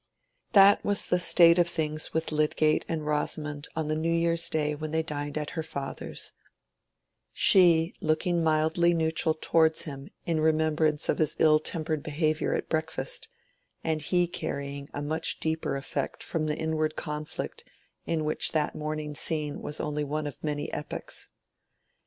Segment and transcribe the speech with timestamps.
[0.53, 4.73] That was the state of things with Lydgate and Rosamond on the New Year's Day
[4.73, 6.31] when they dined at her father's,
[7.31, 13.27] she looking mildly neutral towards him in remembrance of his ill tempered behavior at breakfast,
[13.83, 17.63] and he carrying a much deeper effect from the inward conflict
[18.07, 21.29] in which that morning scene was only one of many epochs.